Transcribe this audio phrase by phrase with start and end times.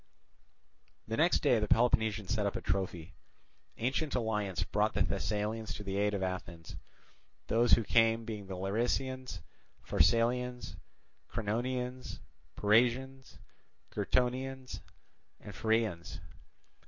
[1.07, 3.13] The next day the Peloponnesians set up a trophy.
[3.77, 6.75] Ancient alliance brought the Thessalians to the aid of Athens;
[7.45, 9.43] those who came being the Larisaeans,
[9.85, 10.75] Pharsalians,
[11.31, 12.17] Cranonians,
[12.55, 13.37] Pyrasians,
[13.91, 14.81] Gyrtonians,
[15.39, 16.19] and Pheraeans.